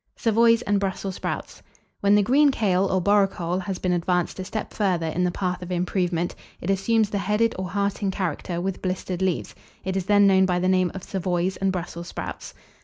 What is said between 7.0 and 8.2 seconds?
the headed or hearting